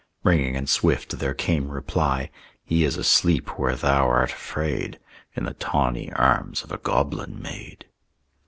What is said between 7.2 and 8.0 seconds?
maid!"